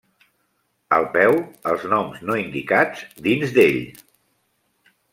[0.97, 1.37] Al peu,
[1.73, 3.81] els noms no indicats dins d'ell.